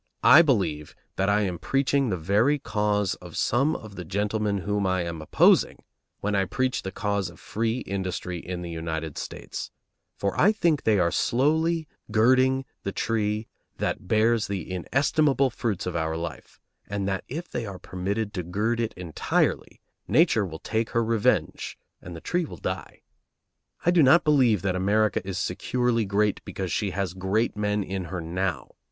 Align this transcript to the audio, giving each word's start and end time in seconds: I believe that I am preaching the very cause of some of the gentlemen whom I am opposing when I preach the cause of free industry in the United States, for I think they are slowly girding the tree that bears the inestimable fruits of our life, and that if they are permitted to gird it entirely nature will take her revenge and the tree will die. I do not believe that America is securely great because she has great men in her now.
I 0.23 0.41
believe 0.41 0.95
that 1.15 1.29
I 1.29 1.41
am 1.41 1.59
preaching 1.59 2.09
the 2.09 2.17
very 2.17 2.57
cause 2.57 3.13
of 3.21 3.37
some 3.37 3.75
of 3.75 3.93
the 3.97 4.03
gentlemen 4.03 4.57
whom 4.57 4.87
I 4.87 5.03
am 5.03 5.21
opposing 5.21 5.83
when 6.21 6.33
I 6.33 6.45
preach 6.45 6.81
the 6.81 6.91
cause 6.91 7.29
of 7.29 7.39
free 7.39 7.81
industry 7.81 8.39
in 8.39 8.63
the 8.63 8.69
United 8.71 9.19
States, 9.19 9.69
for 10.17 10.35
I 10.41 10.53
think 10.53 10.81
they 10.85 10.97
are 10.97 11.11
slowly 11.11 11.87
girding 12.09 12.65
the 12.81 12.91
tree 12.91 13.47
that 13.77 14.07
bears 14.07 14.47
the 14.47 14.71
inestimable 14.71 15.51
fruits 15.51 15.85
of 15.85 15.95
our 15.95 16.17
life, 16.17 16.59
and 16.89 17.07
that 17.07 17.23
if 17.27 17.47
they 17.51 17.67
are 17.67 17.77
permitted 17.77 18.33
to 18.33 18.41
gird 18.41 18.79
it 18.79 18.95
entirely 18.95 19.81
nature 20.07 20.47
will 20.47 20.57
take 20.57 20.89
her 20.97 21.03
revenge 21.03 21.77
and 22.01 22.15
the 22.15 22.21
tree 22.21 22.45
will 22.45 22.57
die. 22.57 23.03
I 23.85 23.91
do 23.91 24.01
not 24.01 24.23
believe 24.23 24.63
that 24.63 24.75
America 24.75 25.21
is 25.23 25.37
securely 25.37 26.05
great 26.05 26.43
because 26.43 26.71
she 26.71 26.89
has 26.89 27.13
great 27.13 27.55
men 27.55 27.83
in 27.83 28.05
her 28.05 28.19
now. 28.19 28.71